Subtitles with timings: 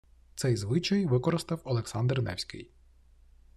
[0.35, 2.71] Цей звичай використав Олександр Невський